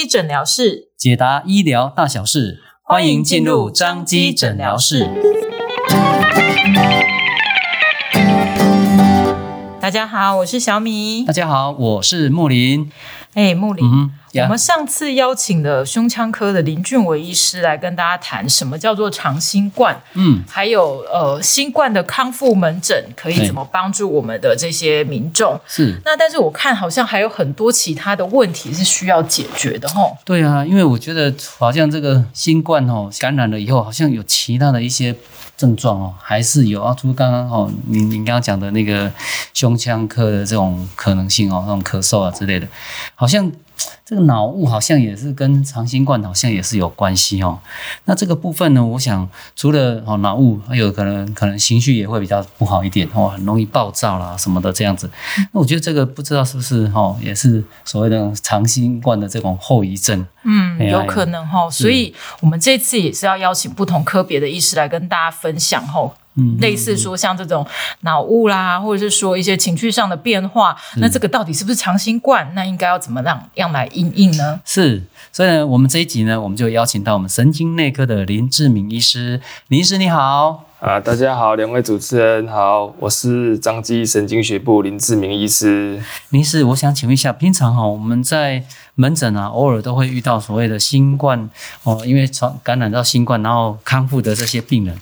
[0.00, 5.10] 基诊疗室解答医疗大小事，欢迎进入张基诊疗室。
[9.80, 11.24] 大家好，我是小米。
[11.24, 12.92] 大家好，我是木林。
[13.34, 14.12] 哎，木林。
[14.44, 25.58] 我们上次邀请了胸腔科的林俊伟医师来跟大家谈什么叫做长新冠，嗯，还有呃新冠的康复门诊可以怎么帮助我们的这些民众。
[25.66, 30.16] 是，那但是我看好像还有很多其他的问题是需要解决的吼。
[30.24, 35.14] 对啊，因为我觉得好像这个新冠哦感染了以后，好像有其他的一些
[35.56, 39.10] 症状哦，还是有啊，除刚刚哦，您您刚刚讲的那个
[39.54, 42.66] 胸腔科的这种可能性哦，那种咳嗽啊之类的，
[43.14, 43.50] 好像。
[44.04, 47.58] 这个脑雾好像也是跟长新冠好像也是有关系哦。
[48.04, 55.10] 那这个部分呢，我想除了哦脑雾，还有可能可能情绪也会比较不好一点哦，很容易暴躁啦什么的这样子。
[55.52, 60.26] 那我觉得这个不知道是不是哦，也是所谓的长新冠的这种后遗症。
[60.44, 61.68] 嗯，有可能哈。
[61.70, 66.14] 所以我们这次也是要邀请不同科别的医师来跟大家分享吼。
[66.34, 67.66] 嗯，类似说像这种
[68.02, 72.52] 脑雾啦，或者是说一些情绪上的变化，那这个到底是不是长新冠？
[72.54, 74.60] 那应该要怎么让样来应应呢？
[74.64, 79.40] 是，所以呢，我们这一集呢，我们就邀请到我们神经内科的林志明医师。
[79.68, 80.67] 林医师你好。
[80.80, 86.00] 啊，大家好，两位主持人好，我是彰基神经学部林志明医师。
[86.30, 88.62] 林医师，我想请问一下，平常哈我们在
[88.94, 91.50] 门诊啊，偶尔都会遇到所谓的新冠
[91.82, 94.96] 哦，因为传感染到新冠，然后康复的这些病人。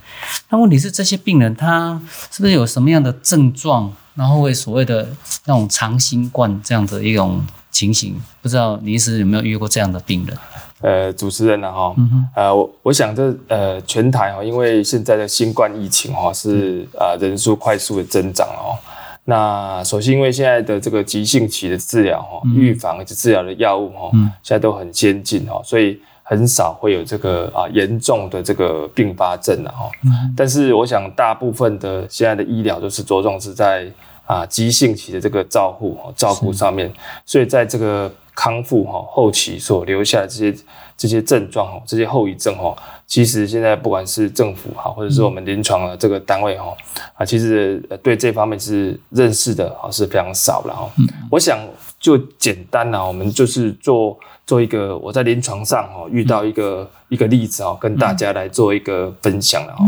[0.49, 5.07] 那问题是，这些病人他是不是有什么样的症状，然后会所谓的
[5.45, 8.19] 那种长新冠这样的一种情形？
[8.41, 10.35] 不知道林医师有没有遇过这样的病人？
[10.83, 11.73] 呃，主持人呢、啊？
[11.73, 18.77] 哈、嗯，呃，我我想这呃，全台哈，因为现在的新冠疫情哈是呃人数快速的增长哦。
[19.25, 24.11] 那首先，因为现在的这个急性期的治疗哈，预防以及治疗的药物哈，
[24.43, 29.91] 现在都很先进哈，所以很少会有这个啊严重的这个并发症了哈。
[30.37, 33.87] 但是，我想大部分的现在的医疗都是着重是在
[34.27, 36.93] 啊急性期的这个照护照顾上面，
[37.25, 38.13] 所以在这个。
[38.37, 40.55] 康复哈后期所留下的这些
[40.97, 42.77] 这些症状哈，这些后遗症哈，
[43.07, 46.67] 其实现在不管是政府哈，或者是我们临床的这个单位哈，
[47.15, 50.87] 啊，其实对这方面是认识的啊是非常少了哈。
[51.31, 51.59] 我想
[51.99, 59.85] 就简单啦，我们就是做做一个我在临床上哈遇到一个一个例子哈，跟大家来做一个分享了哈。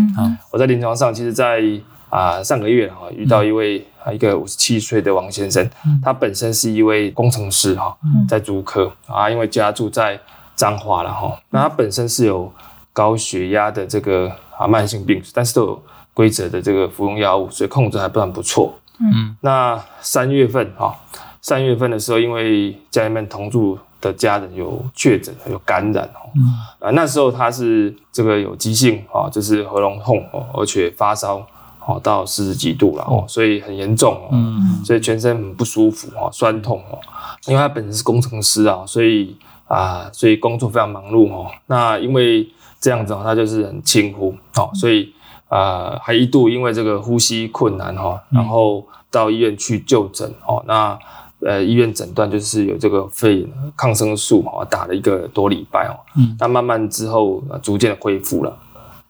[0.51, 1.63] 我在临床上，其实在
[2.09, 3.87] 啊上个月哈遇到一位。
[4.13, 5.69] 一个五十七岁的王先生，
[6.03, 7.97] 他本身是一位工程师哈，
[8.29, 10.19] 在竹科啊，因为家住在
[10.57, 12.53] 彰化了哈，那他本身是有
[12.93, 15.83] 高血压的这个啊慢性病，但是都有
[16.15, 18.75] 规则的这个服用药物，所以控制还不算不错。
[19.01, 20.95] 嗯，那三月份哈，
[21.41, 31.47] 三月份的时候，因为家里面同住的家人有确诊有感染哈，啊那时候他是这个有急性啊，就是喉咙痛哦，而且发烧。
[31.89, 36.99] 哦，到四十几度了哦，所以很严重哦，嗯，所以全身很不舒服哦，酸痛哦，
[37.47, 39.35] 因为他本身是工程师啊，所以
[39.67, 41.51] 啊，所以工作非常忙碌哦。
[41.65, 42.47] 那因为
[42.79, 45.11] 这样子哦，他就是很轻忽哦，所以
[45.49, 50.63] 啊，还一度因为这个呼吸困难哈，然后到医院去就诊哦。
[50.67, 50.99] 那
[51.41, 58.55] 呃，医院诊断就是有这个肺抗生素哦，打了一个多礼拜哦，嗯，那慢慢之后逐渐的恢复了，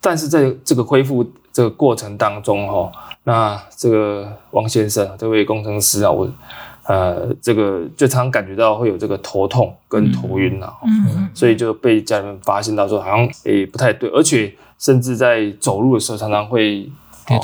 [0.00, 1.28] 但是在这个恢复。
[1.58, 2.88] 这个过程当中，哈，
[3.24, 6.30] 那这个王先生这位工程师啊，我
[6.84, 16.88] 呃，这个就常常感觉到会有这个头痛跟头晕啊，嗯，所以就被家人发现到说好像诶不太对，而且甚至在走路的时候常常会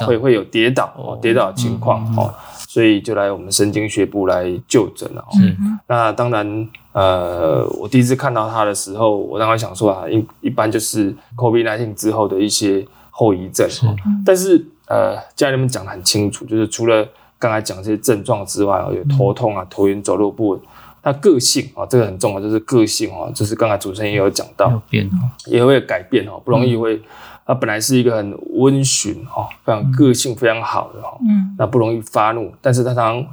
[0.07, 2.33] 会会有跌倒哦，跌倒的情况哦，
[2.69, 5.25] 所以就来我们神经学部来就诊了。
[5.43, 12.87] 嗯，那当然，呃，我第一次看到他的时候，我当时想说啊，一一般就是 COVID-19 之后的一些。
[13.17, 13.87] 后遗症，是。
[14.27, 17.09] 但是呃，家人们讲的很清楚，就是除了
[17.39, 20.61] 刚才讲这些症状之外，有头痛啊、头晕、走路不稳，
[21.05, 25.09] 那个性啊，这个很重要，就是个性啊，就是刚才主持人也有讲到，变
[25.47, 27.01] 也会改变哦，不容易会，
[27.47, 33.27] 他本来是一个很温驯哈，非常个性非常好的哈，嗯，那不容易发怒，但是他常常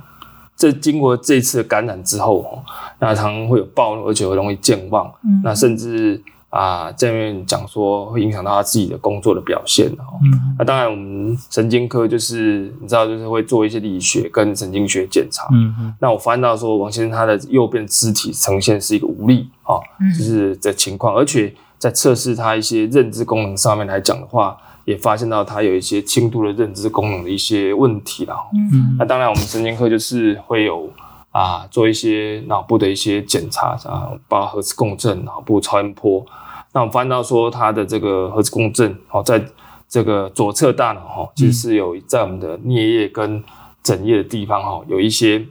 [0.56, 2.64] 这经过这次的感染之后哈，
[3.00, 6.22] 那常常会有暴怒，而且会容易健忘，嗯，那甚至。
[6.52, 10.20] 啊，这面讲说会影响到他自己的工作的表现哦。
[10.22, 15.48] 嗯，那当然，我们神经科就是你知道，就是会做一些理学跟神经学检查。
[15.54, 15.96] 嗯嗯。
[16.02, 19.80] 那我发现到说，王先生他的右边肢体呈现是一个无力啊，
[20.18, 28.36] 就是的情况，而且在测试他一些认知功能上面来讲的话，也发现到他有一些轻度的认知功能的一些问题了。
[28.54, 28.96] 嗯嗯。
[29.00, 30.90] 那当然，我们神经科就是会有
[31.32, 36.26] 啊做一些脑部的一些检查啊，包括核磁共振、脑部超音波。
[36.74, 39.44] 那我们发现到说，他的这个核磁共振哦，在
[39.88, 43.44] 这个左侧大脑哈，其实是有在我们的颞叶跟
[43.84, 45.46] 枕叶的地方哈，有一些。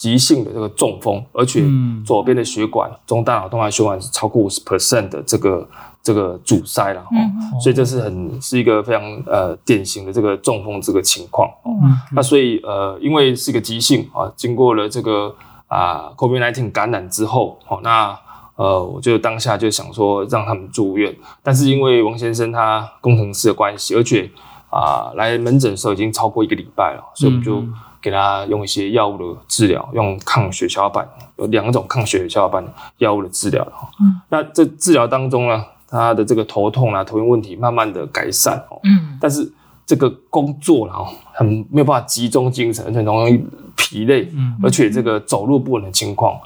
[0.00, 1.62] 急性的这个中风，而且
[2.06, 5.68] 左边的血管，嗯、中大脑动脉血管是超过五十 percent 的这个
[6.02, 7.04] 这个阻塞了
[7.62, 11.50] 所以这是很是一个非常呃典型的这个中风这个情况。
[11.66, 15.36] 嗯、那所以呃，因为是一个急性啊，经过了这个
[15.66, 18.18] 啊 COVID-19 感染之后，哦，那
[18.56, 24.30] 呃，我就当下就想说让他们住院，但是因为王先生他工程师的关系，而且
[24.70, 27.62] 啊来门诊的时候已经超过一个礼拜了，所以我们就。
[28.04, 31.08] 给他用一些药物的治疗，用抗血小板，
[31.38, 32.62] 有两种抗血小板
[32.98, 33.88] 药物的治疗哈。
[33.98, 38.78] 嗯，那这治疗当中呢，他的这个头痛啊、头晕问题慢慢的改善哦。
[38.84, 39.50] 嗯，但是
[39.86, 43.42] 这个工作啊，很没有办法集中精神，很容易
[43.74, 44.28] 疲累。
[44.34, 46.40] 嗯，而且这个走路不稳的情况，就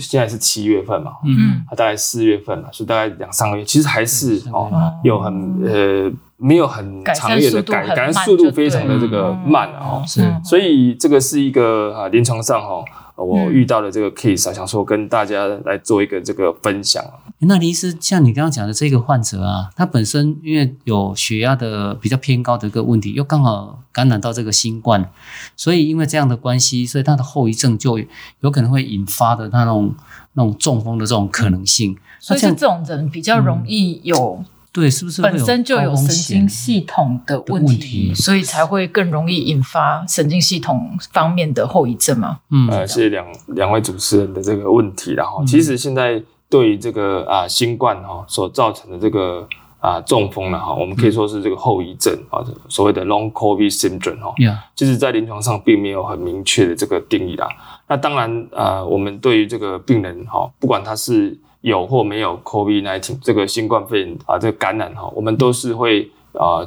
[0.00, 1.12] 现在是七月份嘛。
[1.24, 4.70] 嗯，他大概四月份嘛，所以大概两三个月，其实还是哦，
[5.02, 6.12] 有很呃。
[6.36, 12.84] 没有很长远的改，改善速度非常的这个慢啊，是，所以这个是一个啊临床上哈，
[13.16, 17.04] 我遇到的这个 case 啊，想说跟大家来做一个这个分享。
[17.38, 25.10] 那李医师，像你刚刚讲的这个患者啊，他本身因为有血压的比较偏高的一个问题，又刚好感染到这个新冠，
[25.56, 27.98] 所以因为这样的关系，所以他的后遗症就
[28.40, 29.94] 有可能会引发的他那种
[30.32, 31.96] 那种中风的这种可能性。
[32.18, 34.42] 所以是这种人比较容易有。
[34.74, 42.40] 对，是不是本身就有神经系统的问题，问题所以才会更容易引发神经系统方面的后遗症嘛？
[42.50, 43.24] 嗯，呃，谢谢两
[43.54, 45.12] 两位主持人的这个问题。
[45.12, 49.46] 然后，其实现在对于这个啊新冠哈所造成的这个
[49.78, 54.34] 啊中风了哈，我们可以说是这个后遗症啊，所谓的 Long COVID syndrome 哈，
[54.74, 57.46] 就是在临床上并没有很明确的这个定义啦。
[57.86, 66.60] 那当然啊，我们对于这个病人哈，不管他是有或没有 COVID-19 这个新冠肺炎啊，这个感染哈，我们都是会啊，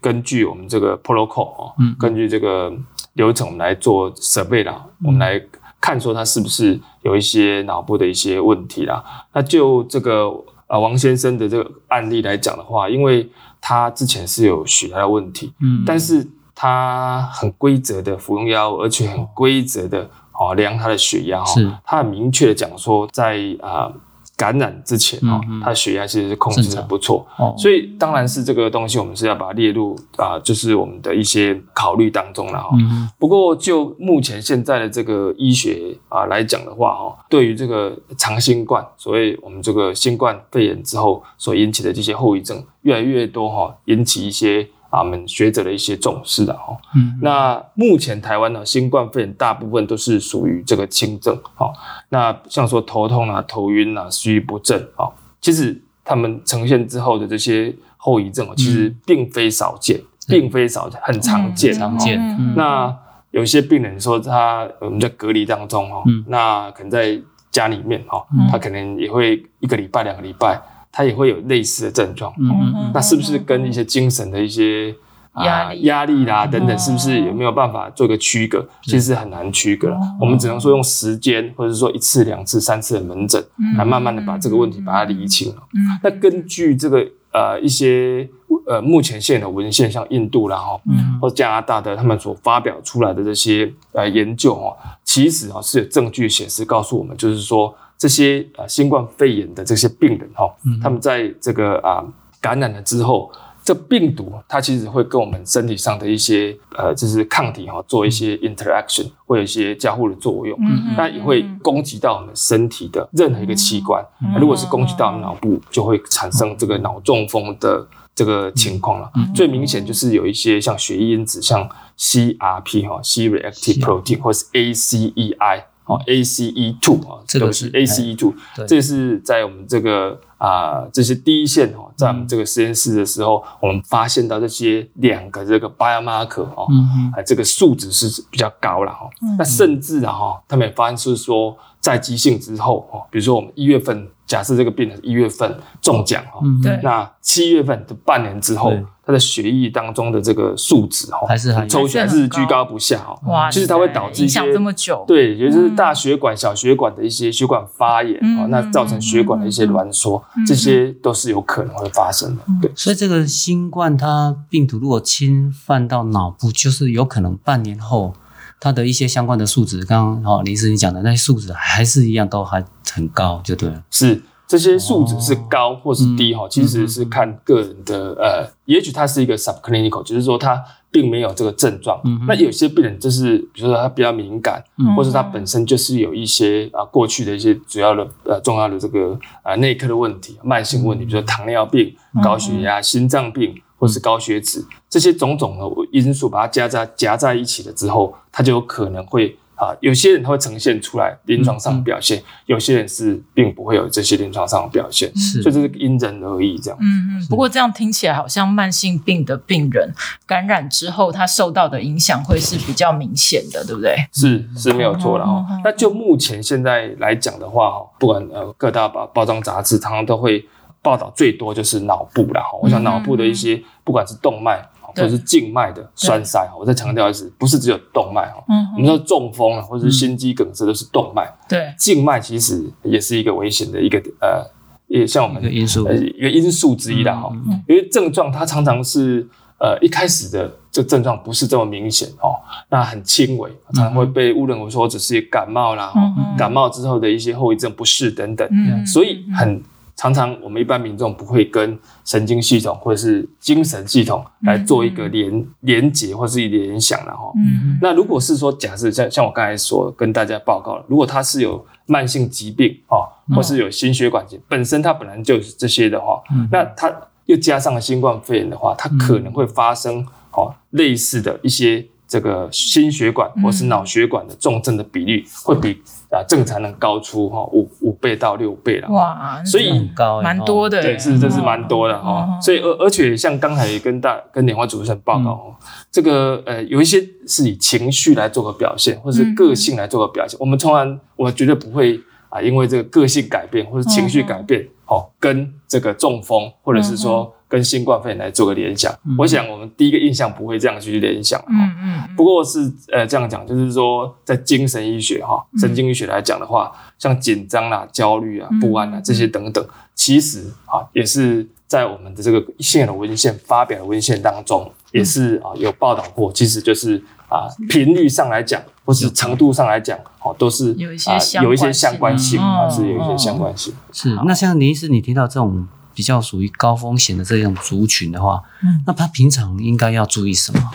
[0.00, 2.72] 根据我们这个 protocol 啊，根据这个
[3.12, 5.38] 流程，我们来做 survey 啦，我们来
[5.78, 9.04] 看说他是不是有一些脑部的一些问题啦。
[9.34, 10.32] 那就这个
[10.68, 13.28] 啊王先生的这个案例来讲的话，因为
[13.60, 23.92] 他之前是有血压的问题，嗯，但是他很规则的服用药物，而且很规则的哦量他的血压哈，是他很明确的讲说在啊。
[24.40, 27.26] 感染之前啊，他的血压其实是控制得不错，
[27.58, 32.70] 所以当然是这个东西，我们是要把它列入啊，就是我们的一些考虑当中了哈。
[33.18, 44.66] 不过就目前现在的这个医学啊来讲的话哈，对于这个长新冠，所谓我们这个新冠肺炎之后所引起的这些后遗症越来越多哈，引起一些。
[44.90, 46.76] 啊，我们学者的一些重视的哈。
[46.94, 51.38] 嗯，那目前台湾呢，新冠肺炎大部分都是属于这个轻症。
[51.54, 51.72] 好，
[52.10, 55.08] 那像说头痛啊、头晕啊、食欲不振啊，
[55.40, 61.72] 其实他们呈现之后的这些后遗症，其实并非少见，并非少见，很常见。
[61.72, 62.54] 常见。
[62.56, 62.94] 那
[63.30, 67.16] 有些病人说他我们在隔离当中哈，那可能在
[67.52, 70.60] 家里面哈，他可能也会一个礼拜、两个礼拜。
[70.92, 74.92] 他也会有类似的症状，嗯，那是不是跟一些精神的一些
[75.32, 78.68] 啊压力啦等等，是不是有没有办法做一个区隔？
[78.82, 79.96] 其实是很难区隔了。
[80.20, 83.40] 我们只能说用时间，或者说一次、两次、三次的门诊，
[83.78, 85.62] 来慢慢的把这个问题把它理清了。
[86.02, 88.28] 那根据这个呃一些
[88.66, 90.80] 呃目前现有的文献，像印度啦哈，
[91.22, 97.72] 或加拿大的他们所发表出来的这些呃研究哦，其实啊是有证据显示告诉我们，就是说。
[98.00, 100.50] 这些啊新冠肺炎的这些病人哈，
[100.82, 102.02] 他们在这个啊
[102.40, 103.30] 感染了之后，
[103.62, 110.58] 这病毒它其实会跟我们身体上的一些呃就是抗体哈做一些 interaction，会有一些交互的作用，
[110.96, 114.02] 那也会攻击到我们身体的任何一个器官。
[114.40, 119.12] 如果是攻击到我们脑部，就会产生这个脑中风的这个情况了。
[119.34, 125.64] 最明显就是有一些像血液因子，像 CRP 哈，C-reactive protein 或是 ACEI。
[125.90, 128.32] 哦，ACE two 啊，这个是 ACE two，
[128.68, 136.68] 这是在我们这个啊、呃、这些第一线哦，在我们这个实验室的时候，我们发现到这些两个这个 biomarker 哦，
[137.16, 139.10] 啊这个数值是比较高了哈。
[139.36, 148.72] 那甚至啊哈，他们也发现是说，在急性之后哦，比如说我们一月份，假设这个病人一月份中奖哈，对，那七月份的半年之后。
[149.02, 153.18] 他的血液当中的这个数值哈，还是抽血还是居高不下哈。
[153.26, 162.42] 哇，其实它会导致一些这么久，对，也就是大血管、小血管的一些血管发炎啊，那造成血管的一些挛缩，这些都是有可能会发生的。
[162.62, 168.14] 对，所以这个新冠它病毒如果侵犯到脑部，就是有可能半年后
[168.60, 173.82] 它的一些相关的数值，刚刚哦林医师你讲的那些数值还是一样都还很高，就对了。
[173.90, 180.62] 是这些数值是高或是低哈，其实是看个人的呃，也许它是一个 subclinical，就是说它。
[180.92, 199.36] 并没有这个症状，嗯、那有些病人就是，比如说他比较敏感，嗯、或者他本身就是有一些啊过去的一些主要的呃重要的这个啊内科的问题、慢性问题，比如说糖尿病、高血压、心脏病，或是高血脂，这些种种的因素把它加在夹在一起了之后，它就有可能会。
[199.60, 206.78] 啊，有些人他会呈现出来临床上的表现，嗯、有些人是并不会有这些临床上的表现，是，所以这是因人而异这样。
[206.80, 207.26] 嗯嗯。
[207.28, 209.92] 不过这样听起来好像慢性病的病人
[210.26, 213.94] 感染之后，他受到的影响会是比较明显的，对不对？
[214.14, 215.44] 是是没有错的哦。
[215.62, 220.42] 那就目前现在来讲的话，哈，不管呃各大包包装杂志，常常都会
[220.82, 222.58] 报道最多就是脑部了哈。
[222.62, 224.60] 我想脑部的一些不管是动脉。
[224.92, 228.42] 或者是静脉的栓塞，我再强调一次，不是只有动脉哈。
[228.48, 231.32] 嗯，我们说中风了，或者是心肌梗塞都是动脉。
[231.48, 234.44] 对，静脉其实也是一个危险的一个呃，
[234.88, 237.30] 也像我们的因素，一个因素之一的哈。
[237.68, 239.24] 因为症状它常常是
[239.60, 242.34] 呃一开始的这症状不是这么明显哦，
[242.68, 245.92] 那很轻微，常常会被误认为说只是感冒啦，
[246.36, 248.48] 感冒之后的一些后遗症不适等等，
[248.84, 249.62] 所以很。
[250.00, 257.30] 常常我们一般民众不会跟神经系统或者是精神系统来做一个连连接或是一联想的哈。
[257.36, 263.04] 嗯，那如果是说假设像像我刚才说跟大家报告，如果他是有慢性疾病哦，
[263.36, 266.90] 或是有心血管疾本身他本来就是这些的话，那他
[267.26, 275.80] 又加上了新冠肺炎的话，他可能会发生哦类似的一些这个心血管或是脑血管的重症的比率会比。
[276.10, 282.36] 啊，正常人高出哈五五倍到六倍了哇，所以高蛮多的，对，是这是蛮多的哈。
[282.42, 285.54] 所以而而且像刚才跟大跟莲花主持人报告哦，
[285.88, 290.36] 这个呃有一些是以情绪来做个表现，或者是个性来做个表现。
[290.40, 297.32] 我们从来我绝对不会啊，因为这个个性改变或者情绪改变哦，跟这个中风或者是说。
[297.50, 302.16] 跟新冠肺炎来做个联想，嗯、我想我们第一个印象不会这样去联想，嗯嗯。
[302.16, 309.66] 不过是呃这样讲，就是说在精神医学哈、神经医学来讲的话，嗯、像紧张啦、焦虑啊、不安啊这些等等，
[309.96, 321.10] 其实啊也是在我们的这个现有的文献发表的文献当中，也是啊有报道过，其实就是啊频率上来讲，或是程度上来讲，哦都是有一些
[321.42, 323.74] 有一些相关性啊，是有一些相关性。
[323.92, 325.66] 是那像林医师，你听到这种。
[326.00, 330.70] 比较属于高风险的这种族群的话，嗯，那他平常应该要注意什么？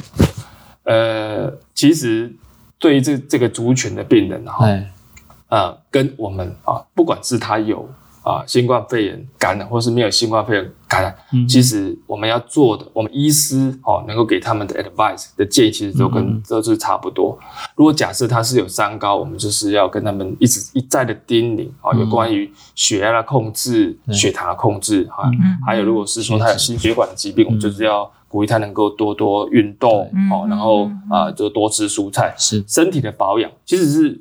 [0.84, 2.32] 呃，其实
[2.78, 4.86] 对于这这个族群的病人哈，啊，
[5.48, 7.90] 呃，跟我们啊，不管是他有。
[8.26, 17.38] 啊，新冠肺炎感染，或是没有新冠肺炎感染，嗯、其实我们要做的，我们医师哦，能够给他们的 advice 的建议，其实都跟、嗯、都是差不多。
[17.76, 32.64] 如果假设他是有三高，我们就是要跟他们一直一再的叮咛啊，有关于血压的控制、嗯、血糖的控制哈，嗯、还有如果是说他有心血管的疾病，嗯、我们就是要鼓励他能够多多运动哦，嗯、然后啊，就多吃蔬菜，是。
[32.68, 34.20] 身体的保养，其实是。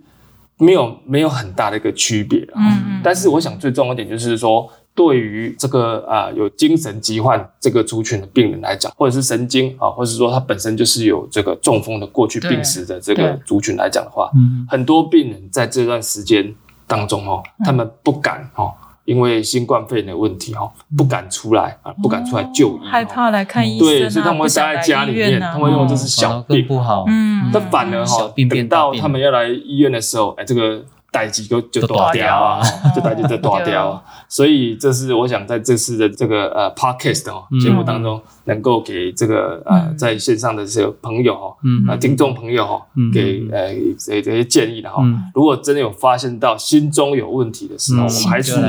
[0.59, 16.55] 没有没有很大的一个区别，嗯，但是我想最重要一点就是说，对于这个啊有精神疾患这个族群的病人来讲，或者是神经啊，或者是说他本身就是有这个中风的过去病史的这个族群来讲的话，嗯，很多病人在这段时间
[16.87, 18.73] 当中哦，他们不敢哦。
[19.05, 26.67] 因为新冠肺炎的问题哈，不敢出来啊，不敢出来就医，害怕来看医生，对，所以他们会待在家里面，他们认为这是小病。
[26.67, 30.85] 不好，嗯，但反而哈，等到他们要来医院的时候，哎，这个。
[31.15, 32.61] 代志就就大掉啊，
[32.93, 41.55] 就代志就大条， 所以这是我想在这次的这个呃 podcast 哦节目当中，能够给这个呃在线上的这些朋友哈，
[41.89, 45.05] 啊听众朋友哈，给呃这这些建议的哈。
[45.33, 48.61] 如果真的有发现到心中有问题的时候，我们还是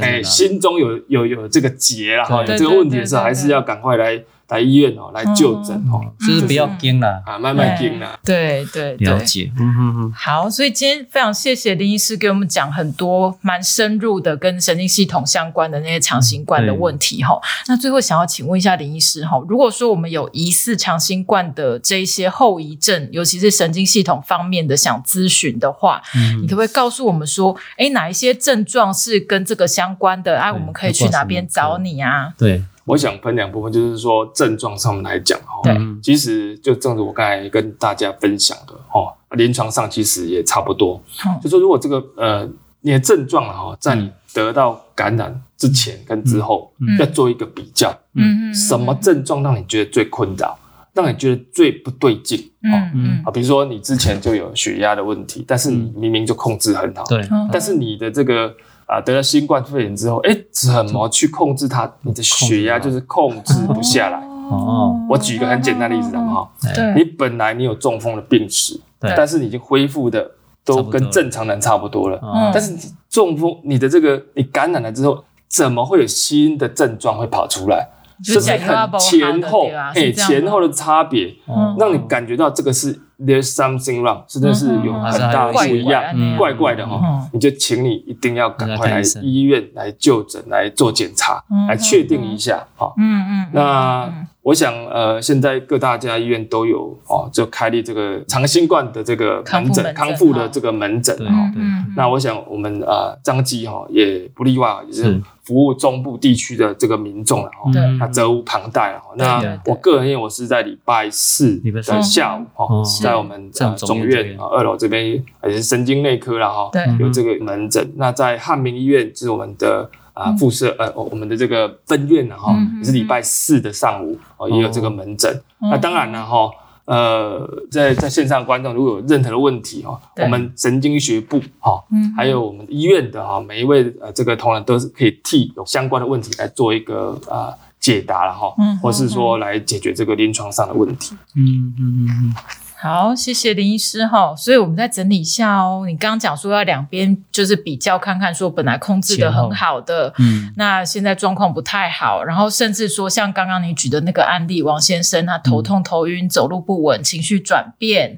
[0.00, 4.22] 哎心中有有有这个结了哈，有这个问题的时候，还是要赶快来。
[4.48, 8.18] 来医院哦，来就诊哦，就是不要惊了啊，慢慢惊了。
[8.24, 9.52] 对对对，了解。
[9.58, 10.12] 嗯嗯嗯。
[10.16, 17.38] 好，所以今天非常谢谢林医师给我们讲很多蛮深入的跟神经系统相关的那些长新冠的问题哈。
[17.66, 26.00] 那最后想要请问一下林医师哈，如果说我们有疑似长新冠的这一些后遗症，尤其是神经系统方面的想咨询的话，
[26.40, 30.50] 你可不可以告诉我们说，哎，哪一些症状是跟这个相关的啊？
[30.50, 32.32] 我们可以去哪边找你啊？
[32.38, 32.64] 对。
[32.88, 41.00] 我想分两部分，就是说症状上面来讲哈，对，其实就正如我刚才跟大家分享的哈，临床上其实也差不多。
[41.26, 42.48] 嗯、就说如果这个呃
[42.80, 50.58] 你的症状哈，在你得到感染之前跟之后，嗯、要做一个比较，嗯，什么症状让你觉得最困扰？
[50.94, 52.50] 让你觉得最不对劲。
[52.62, 58.52] 嗯嗯啊，比如说你之前就有血压的问题，但是你明明就控制很好，对，但是你的这个
[58.88, 61.88] 啊得了新冠肺炎之后，哎，怎么去控制它？
[62.02, 64.18] 你的血压就是控制不下来。
[64.50, 66.52] 哦，我举一个很简单的例子，好不好？
[66.74, 70.30] 对，你本来你有中风的病史，对但是你已经恢复的
[70.64, 72.18] 都跟正常人差不多了。
[72.22, 72.74] 嗯但是
[73.10, 77.88] 中风，你的这个你感染了之后，怎么会有新的症状会跑出来？
[78.24, 81.36] 就就是很前后，哎，前后的差别，
[81.78, 87.28] 让你感觉到这个是 there's something wrong，真的是有很大的不一样，怪怪的哈。
[87.32, 92.92] 你就请你一定要赶快来医院来就诊来做检查，来确定一下哈。
[92.96, 93.46] 嗯嗯。
[93.52, 101.52] 那我想呃，现在各大家医院都有哦，就开立这个长新冠的这个门诊康复的这个门诊哈。
[101.96, 105.20] 那我想我们呃彰基哈也不例外，也是。
[105.48, 109.06] 服务中部地区的这个民众了哈，那责无旁贷了哈。
[109.16, 115.10] 那我个人因为我是在礼拜四的下午哈，在我们总院啊二楼这边
[115.44, 117.92] 也是神经内科了哈，有这个门诊。
[117.96, 125.40] 那在汉民医院就是我们的啊附设呃我们的这个分院了哈，也是礼拜四的上午哦也有这个门诊。
[125.60, 126.50] 那当然了哈。
[126.88, 131.84] 呃，在在线上观众如果有任何的问题哈，我们神经学部哈，
[132.16, 141.14] 还有我们医院的哈，每一位呃这个同仁都是可以替有相关的问题来做一个呃解答了哈，或是说来解决这个临床上的问题。
[141.36, 142.34] 嗯嗯嗯嗯。
[142.80, 144.36] 好，谢谢林医师哈。
[144.36, 145.82] 所以我们再整理一下哦。
[145.84, 158.16] 你刚刚讲说要两边就是比较看看，说本来控制的很好的，嗯，那现在状况不太好，然后甚至说像刚刚你举的那个案例，王先生他头痛、头晕、走路不稳、情绪转变，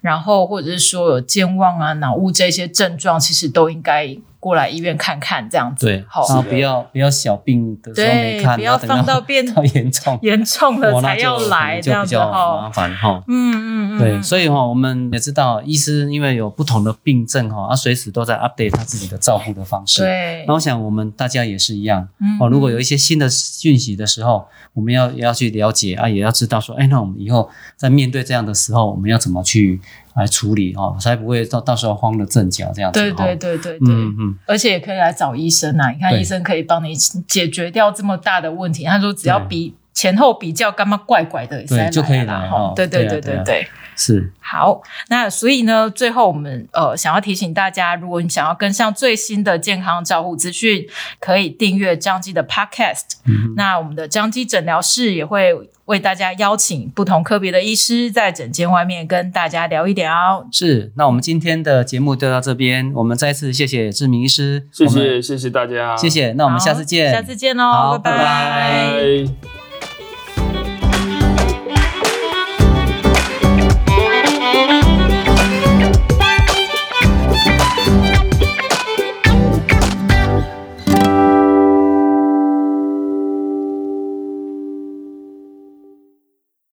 [0.00, 4.18] 然后或者是说有健忘啊、脑雾这些症状，其实都应该。
[4.40, 5.86] 过来医院看看，这样子。
[5.86, 10.18] 对，好，不要不要小病的时候没看，不要放到变 到严重。
[10.22, 13.22] 严重了才要来，这样子哈，麻烦哈。
[13.28, 20.00] 嗯嗯嗯，对，所以哈，我们也知道，医师因为有不同的病症哈，他随时都在 update 他自己的照护的方式。
[20.00, 22.08] 对，那我想我们大家也是一样，
[22.40, 29.80] 哦，如果有一些新的讯息的时候，我们要也要去了解啊，也要知道说，哎，那我们以后在面对这样的时候，我们要怎么去？
[30.14, 33.00] 来处理哦，才不会到到时候慌了阵脚这样子。
[33.00, 38.84] 对对对对对，嗯嗯，而且也可以来找医生啊，你看医生可以帮你解决掉这么大的问题。
[38.84, 42.72] 他说只要比前后比较，干嘛怪怪的，对就可以了哈。
[42.74, 43.68] 对对对对对，
[44.00, 44.32] 是。
[44.40, 50.86] 好，那所以呢，最后我们呃想要提醒大家，如果你想要跟上最新的健康照护资讯，
[51.20, 53.18] 可以订阅张基的 Podcast。
[53.56, 55.70] 那我们的张基诊疗室也会。
[55.90, 60.46] 为大家邀请不同科别的医师在诊间外面跟大家聊一聊。
[60.52, 68.18] 是，那我们今天的节目就到这边，我们再次谢谢志明医师，谢谢谢谢大家，谢谢，那我们下次见，下次见喽，拜拜。
[68.18, 69.59] 拜拜。